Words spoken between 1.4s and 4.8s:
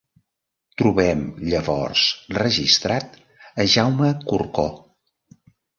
llavors registrat a Jaume Corcó.